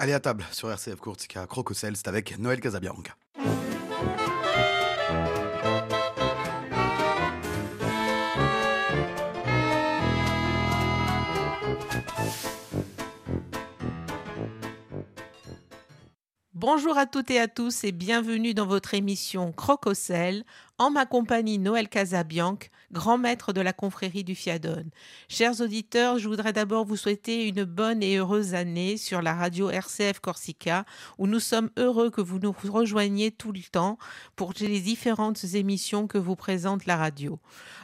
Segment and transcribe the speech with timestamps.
[0.00, 3.14] Allez à table sur RCF Courtica Crococel, c'est avec Noël Casabianca.
[16.54, 20.44] Bonjour à toutes et à tous et bienvenue dans votre émission Crococel
[20.78, 22.58] en ma compagnie Noël Casabianc,
[22.90, 24.90] grand maître de la confrérie du Fiadone.
[25.28, 29.70] Chers auditeurs, je voudrais d'abord vous souhaiter une bonne et heureuse année sur la radio
[29.70, 30.84] RCF Corsica,
[31.18, 33.98] où nous sommes heureux que vous nous rejoigniez tout le temps
[34.34, 37.38] pour les différentes émissions que vous présente la radio.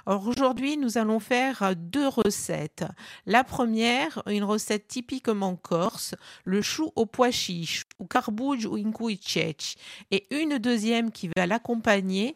[0.07, 2.85] Aujourd'hui, nous allons faire deux recettes.
[3.27, 9.77] La première, une recette typiquement corse, le chou au pois chiche, ou carbouge ou inkuicech,
[10.11, 12.35] et une deuxième qui va l'accompagner,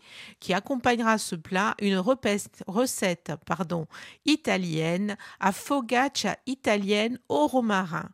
[0.53, 3.33] accompagnera ce plat, une recette
[4.27, 8.11] italienne à focaccia italienne au romarin.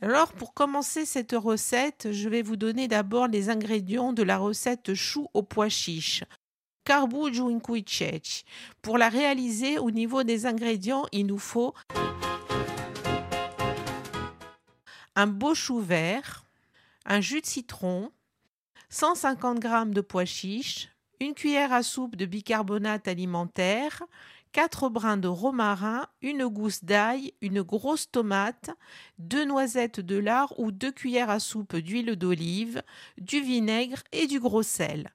[0.00, 4.94] Alors, pour commencer cette recette, je vais vous donner d'abord les ingrédients de la recette
[4.94, 6.24] chou au pois chiche.
[6.84, 8.44] Carbujo incuicech.
[8.82, 11.72] Pour la réaliser, au niveau des ingrédients, il nous faut
[15.14, 16.44] un beau chou vert,
[17.04, 18.10] un jus de citron,
[18.90, 20.91] 150 g de pois chiches,
[21.22, 24.02] une cuillère à soupe de bicarbonate alimentaire,
[24.50, 28.70] quatre brins de romarin, une gousse d'ail, une grosse tomate,
[29.18, 32.82] deux noisettes de lard ou deux cuillères à soupe d'huile d'olive,
[33.18, 35.10] du vinaigre et du gros sel.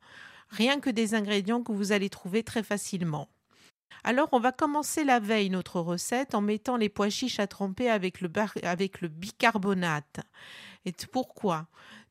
[0.49, 3.27] Rien que des ingrédients que vous allez trouver très facilement.
[4.05, 7.89] Alors, on va commencer la veille notre recette en mettant les pois chiches à tremper
[7.89, 8.31] avec le,
[8.64, 10.21] avec le bicarbonate.
[10.86, 11.67] Et pourquoi?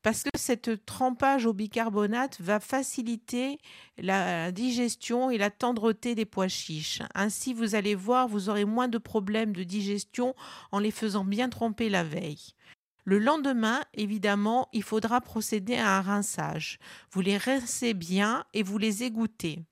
[0.06, 3.58] Parce que cette trempage au bicarbonate va faciliter
[3.98, 7.02] la digestion et la tendreté des pois chiches.
[7.16, 10.36] Ainsi, vous allez voir, vous aurez moins de problèmes de digestion
[10.70, 12.54] en les faisant bien tremper la veille.
[13.02, 16.78] Le lendemain, évidemment, il faudra procéder à un rinçage.
[17.10, 19.64] Vous les rincez bien et vous les égouttez.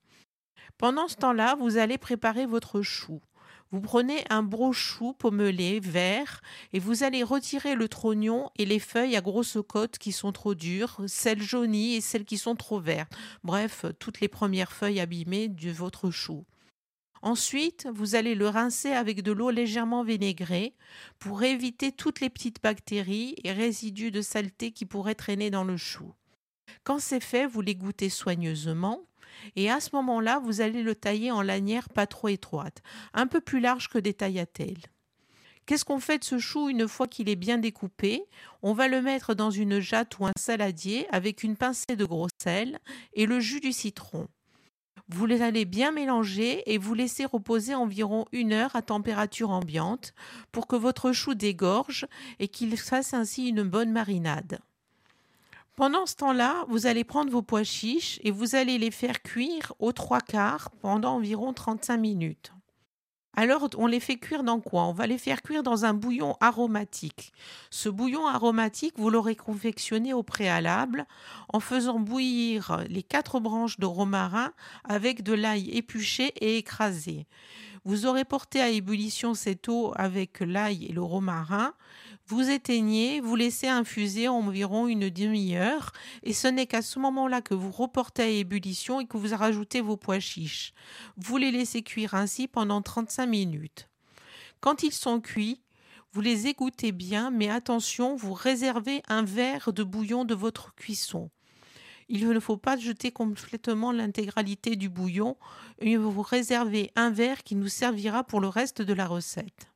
[0.78, 3.20] Pendant ce temps-là, vous allez préparer votre chou.
[3.74, 6.42] Vous prenez un brochou pommelé vert
[6.72, 10.54] et vous allez retirer le trognon et les feuilles à grosse côte qui sont trop
[10.54, 13.12] dures, celles jaunies et celles qui sont trop vertes.
[13.42, 16.44] Bref, toutes les premières feuilles abîmées de votre chou.
[17.20, 20.76] Ensuite, vous allez le rincer avec de l'eau légèrement vinaigrée
[21.18, 25.76] pour éviter toutes les petites bactéries et résidus de saleté qui pourraient traîner dans le
[25.76, 26.12] chou.
[26.84, 29.00] Quand c'est fait, vous l'égouttez soigneusement
[29.56, 32.82] et à ce moment-là, vous allez le tailler en lanière pas trop étroite,
[33.12, 34.82] un peu plus large que des taillatelles.
[35.66, 38.25] Qu'est-ce qu'on fait de ce chou une fois qu'il est bien découpé?
[38.62, 42.28] On va le mettre dans une jatte ou un saladier avec une pincée de gros
[42.43, 42.78] sel
[43.15, 44.28] et le jus du citron.
[45.09, 50.15] Vous les allez bien mélanger et vous laisser reposer environ une heure à température ambiante
[50.53, 52.06] pour que votre chou dégorge
[52.38, 54.59] et qu'il fasse ainsi une bonne marinade.
[55.76, 59.72] Pendant ce temps-là, vous allez prendre vos pois chiches et vous allez les faire cuire
[59.80, 62.52] aux trois quarts pendant environ 35 minutes.
[63.36, 64.84] Alors, on les fait cuire dans quoi?
[64.84, 67.32] On va les faire cuire dans un bouillon aromatique.
[67.70, 71.06] Ce bouillon aromatique, vous l'aurez confectionné au préalable
[71.52, 74.52] en faisant bouillir les quatre branches de romarin
[74.84, 77.26] avec de l'ail épluché et écrasé.
[77.87, 81.75] Vous aurez porté à ébullition cette eau avec l'ail et le romarin.
[82.27, 87.53] Vous éteignez, vous laissez infuser environ une demi-heure et ce n'est qu'à ce moment-là que
[87.53, 90.72] vous reportez à ébullition et que vous rajoutez vos pois chiches.
[91.19, 93.91] Vous les laissez cuire ainsi pendant 35 minutes.
[94.61, 95.61] Quand ils sont cuits,
[96.12, 101.28] vous les égouttez bien, mais attention, vous réservez un verre de bouillon de votre cuisson.
[102.09, 105.37] Il ne faut pas jeter complètement l'intégralité du bouillon,
[105.81, 109.70] vous réservez un verre qui nous servira pour le reste de la recette.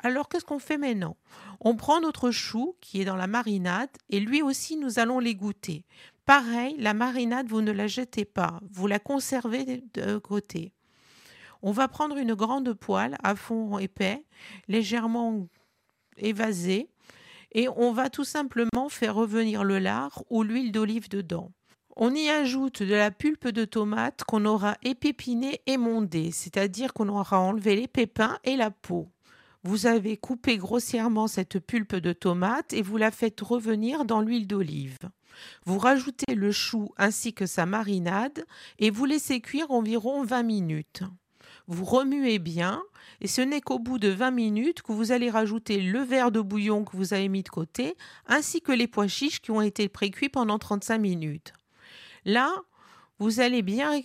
[0.00, 1.16] Alors qu'est-ce qu'on fait maintenant?
[1.60, 5.84] On prend notre chou qui est dans la marinade et lui aussi nous allons l'égoutter.
[6.24, 10.72] Pareil, la marinade, vous ne la jetez pas, vous la conservez de côté.
[11.62, 14.24] On va prendre une grande poêle à fond épais,
[14.68, 15.48] légèrement
[16.16, 16.90] évasée,
[17.52, 21.52] et on va tout simplement faire revenir le lard ou l'huile d'olive dedans.
[21.96, 27.08] On y ajoute de la pulpe de tomate qu'on aura épépinée et mondée, c'est-à-dire qu'on
[27.08, 29.08] aura enlevé les pépins et la peau.
[29.64, 34.46] Vous avez coupé grossièrement cette pulpe de tomate et vous la faites revenir dans l'huile
[34.46, 34.98] d'olive.
[35.66, 38.44] Vous rajoutez le chou ainsi que sa marinade
[38.78, 41.02] et vous laissez cuire environ 20 minutes.
[41.70, 42.82] Vous remuez bien
[43.20, 46.40] et ce n'est qu'au bout de 20 minutes que vous allez rajouter le verre de
[46.40, 47.94] bouillon que vous avez mis de côté
[48.26, 51.52] ainsi que les pois chiches qui ont été précuits pendant 35 minutes.
[52.24, 52.54] Là,
[53.18, 54.00] vous allez bien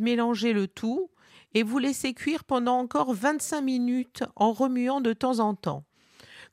[0.00, 1.08] mélanger le tout
[1.54, 5.84] et vous laissez cuire pendant encore 25 minutes en remuant de temps en temps.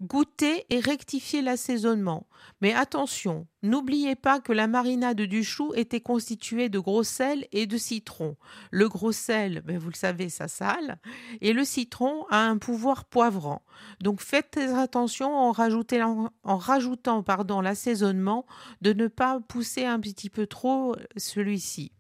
[0.01, 2.27] Goûtez et rectifiez l'assaisonnement.
[2.61, 7.65] Mais attention, n'oubliez pas que la marinade du chou était constituée de gros sel et
[7.65, 8.35] de citron.
[8.71, 10.99] Le gros sel, ben vous le savez, ça sale,
[11.41, 13.63] et le citron a un pouvoir poivrant.
[14.01, 17.23] Donc faites attention en, rajoutant
[17.61, 18.45] l'assaisonnement
[18.81, 21.91] de ne pas pousser un petit peu trop celui-ci.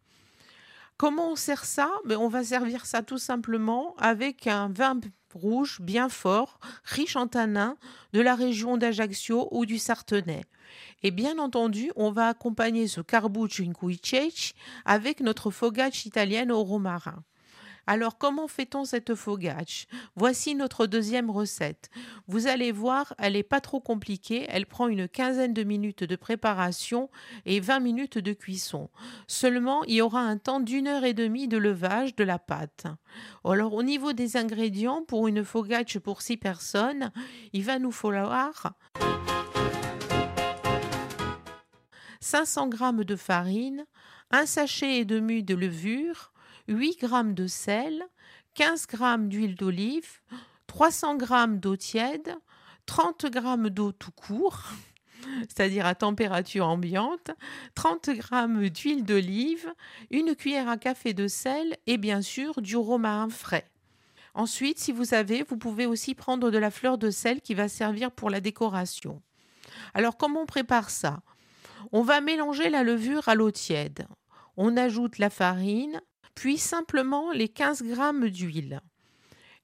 [0.97, 1.91] Comment on sert ça?
[2.05, 4.99] Ben, On va servir ça tout simplement avec un vin
[5.33, 7.77] rouge bien fort, riche en tanins,
[8.13, 10.45] de la région d'Ajaccio ou du Sartenay.
[11.03, 13.73] Et bien entendu, on va accompagner ce carbuccio in
[14.85, 17.23] avec notre fogaccia italienne au romarin.
[17.87, 21.89] Alors comment fait-on cette focaccia Voici notre deuxième recette.
[22.27, 26.15] Vous allez voir, elle n'est pas trop compliquée, elle prend une quinzaine de minutes de
[26.15, 27.09] préparation
[27.45, 28.89] et 20 minutes de cuisson.
[29.27, 32.87] Seulement, il y aura un temps d'une heure et demie de levage de la pâte.
[33.43, 37.11] Alors au niveau des ingrédients, pour une focaccia pour 6 personnes,
[37.53, 38.73] il va nous falloir
[42.19, 43.85] 500 g de farine,
[44.31, 46.31] un sachet et demi de levure,
[46.67, 48.03] 8 g de sel,
[48.55, 48.97] 15 g
[49.27, 50.19] d'huile d'olive,
[50.67, 51.25] 300 g
[51.57, 52.35] d'eau tiède,
[52.85, 54.63] 30 g d'eau tout court,
[55.41, 57.31] c'est-à-dire à température ambiante,
[57.75, 59.71] 30 g d'huile d'olive,
[60.11, 63.69] une cuillère à café de sel et bien sûr du romarin frais.
[64.33, 67.69] Ensuite, si vous avez, vous pouvez aussi prendre de la fleur de sel qui va
[67.69, 69.21] servir pour la décoration.
[69.93, 71.21] Alors comment on prépare ça?
[71.91, 74.07] On va mélanger la levure à l'eau tiède.
[74.57, 76.01] On ajoute la farine,
[76.35, 78.81] puis simplement les 15 g d'huile.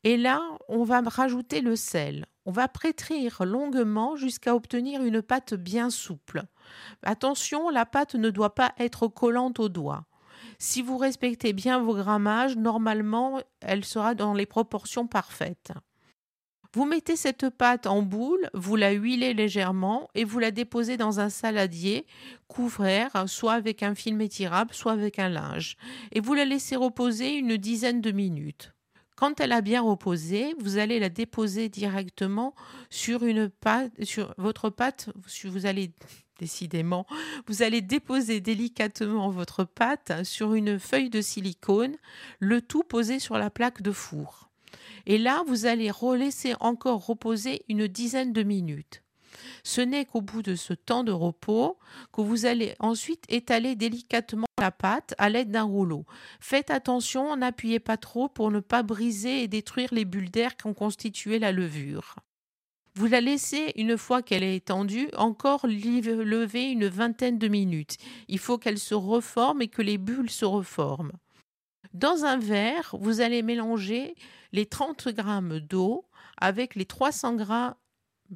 [0.03, 2.25] Et là, on va rajouter le sel.
[2.45, 6.44] On va prétrir longuement jusqu'à obtenir une pâte bien souple.
[7.03, 10.06] Attention, la pâte ne doit pas être collante aux doigts.
[10.57, 15.71] Si vous respectez bien vos grammages, normalement, elle sera dans les proportions parfaites.
[16.73, 21.19] Vous mettez cette pâte en boule, vous la huilez légèrement et vous la déposez dans
[21.19, 22.06] un saladier
[22.47, 25.75] couvert, soit avec un film étirable, soit avec un linge.
[26.13, 28.73] Et vous la laissez reposer une dizaine de minutes.
[29.18, 32.56] Quand elle a bien reposé, vous allez la déposer directement
[32.89, 35.09] sur une pâte, sur votre pâte.
[35.44, 35.91] Vous allez
[36.39, 37.06] décidément,
[37.47, 41.97] vous allez déposer délicatement votre pâte sur une feuille de silicone,
[42.39, 44.50] le tout posé sur la plaque de four.
[45.06, 49.03] Et là, vous allez relaisser encore reposer une dizaine de minutes.
[49.63, 51.77] Ce n'est qu'au bout de ce temps de repos
[52.12, 56.06] que vous allez ensuite étaler délicatement la pâte à l'aide d'un rouleau.
[56.39, 60.68] Faites attention, n'appuyez pas trop pour ne pas briser et détruire les bulles d'air qui
[60.68, 62.15] ont constitué la levure.
[62.94, 67.95] Vous la laissez, une fois qu'elle est étendue, encore lever une vingtaine de minutes.
[68.27, 71.13] Il faut qu'elle se reforme et que les bulles se reforment.
[71.93, 74.15] Dans un verre, vous allez mélanger
[74.53, 76.05] les 30 g d'eau
[76.38, 77.45] avec les 300 g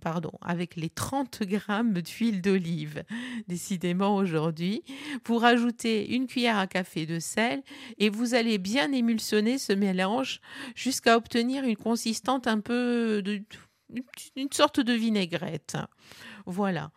[0.02, 1.60] pardon, avec les 30 g
[2.02, 3.04] d'huile d'olive.
[3.48, 4.84] Décidément aujourd'hui,
[5.26, 7.64] vous rajoutez une cuillère à café de sel
[7.98, 10.42] et vous allez bien émulsionner ce mélange
[10.76, 13.42] jusqu'à obtenir une consistance un peu de
[14.36, 15.78] une sorte de vinaigrette.
[16.46, 16.92] Voilà.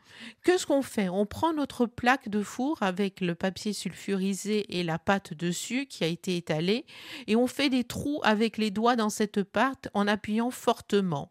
[0.45, 1.09] Qu'est-ce qu'on fait?
[1.09, 6.05] On prend notre plaque de four avec le papier sulfurisé et la pâte dessus qui
[6.05, 6.85] a été étalée
[7.27, 11.31] et on fait des trous avec les doigts dans cette pâte en appuyant fortement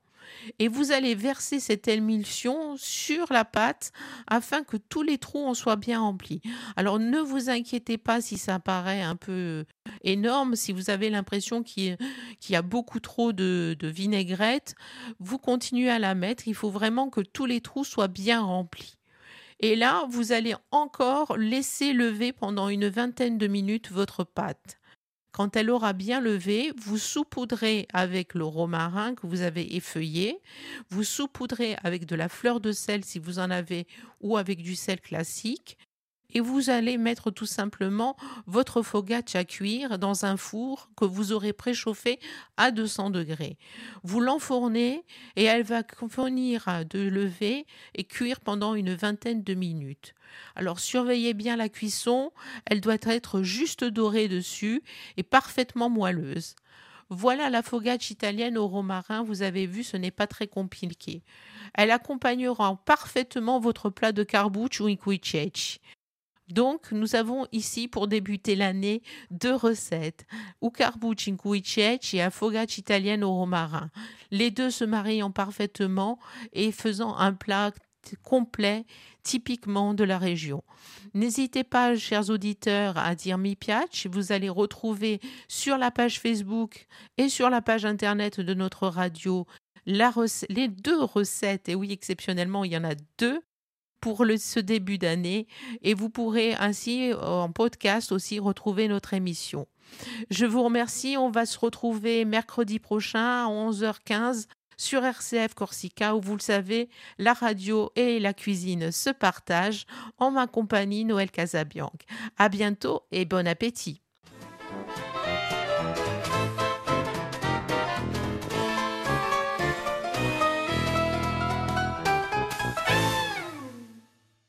[0.59, 3.91] et vous allez verser cette émulsion sur la pâte
[4.27, 6.41] afin que tous les trous en soient bien remplis.
[6.75, 9.65] Alors ne vous inquiétez pas si ça paraît un peu
[10.03, 11.97] énorme, si vous avez l'impression qu'il
[12.49, 14.75] y a beaucoup trop de, vinaigrette,
[15.19, 16.47] vous continuez à la mettre.
[16.47, 18.97] Il faut vraiment que tous les trous soient bien remplis.
[19.59, 24.77] Et là, vous allez encore laisser lever pendant une vingtaine de minutes votre pâte.
[25.37, 30.41] Quand elle aura bien levé, vous saupoudrez avec le romarin que vous avez effeuillé,
[30.89, 33.85] vous saupoudrez avec de la fleur de sel si vous en avez
[34.19, 35.77] ou avec du sel classique
[36.33, 41.31] et vous allez mettre tout simplement votre focaccia à cuire dans un four que vous
[41.31, 42.19] aurez préchauffé
[42.57, 43.57] à 200 degrés.
[44.03, 45.03] Vous l'enfournez
[45.35, 47.65] et elle va finir de lever
[47.95, 50.13] et cuire pendant une vingtaine de minutes.
[50.55, 52.31] Alors surveillez bien la cuisson,
[52.65, 54.83] elle doit être juste dorée dessus
[55.15, 56.55] et parfaitement moelleuse.
[57.09, 61.23] Voilà la focaccia italienne au romarin, vous avez vu, ce n'est pas très compliqué.
[61.73, 65.79] Elle accompagnera parfaitement votre plat de carbuccio ou.
[66.47, 69.01] Donc, nous avons ici pour débuter l'année
[69.31, 70.25] deux recettes,
[70.61, 71.35] Ucarbucci
[72.13, 73.89] et Afogaccia italienne au romarin.
[74.31, 76.19] Les deux se marient parfaitement
[76.53, 77.71] et faisant un plat
[78.23, 78.85] complet
[79.23, 80.63] typiquement de la région.
[81.13, 84.07] N'hésitez pas, chers auditeurs, à dire mi piace.
[84.09, 86.87] Vous allez retrouver sur la page Facebook
[87.17, 89.45] et sur la page internet de notre radio
[89.87, 93.41] les deux recettes, et oui, exceptionnellement, il y en a deux
[93.99, 95.47] pour ce début d'année,
[95.81, 99.67] et vous pourrez ainsi en podcast aussi retrouver notre émission.
[100.29, 106.21] Je vous remercie, on va se retrouver mercredi prochain à 11h15 sur RCF Corsica où
[106.21, 109.85] vous le savez, la radio et la cuisine se partagent
[110.19, 111.91] en ma compagnie Noël Casabianc.
[112.37, 114.01] À bientôt et bon appétit.